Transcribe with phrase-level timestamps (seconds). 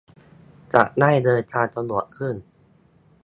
[0.73, 2.35] จะได้เดินทางสะดวกขึ้น